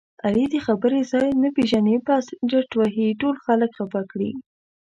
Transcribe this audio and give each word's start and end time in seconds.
علي 0.25 0.45
د 0.53 0.55
خبرې 0.65 1.01
ځای 1.11 1.27
نه 1.41 1.49
پېژني 1.55 1.97
بس 2.07 2.25
ډرت 2.49 2.71
وهي 2.75 3.07
ټول 3.21 3.35
خلک 3.45 3.71
خپه 3.79 4.01
کړي. 4.11 4.31